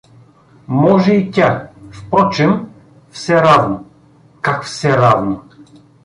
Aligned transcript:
—Може 0.67 1.13
и 1.15 1.31
тя… 1.31 1.67
впрочем, 1.91 2.69
все 3.11 3.35
равно…— 3.41 3.83
Как 4.41 4.63
все 4.63 4.95
равно? 4.97 5.43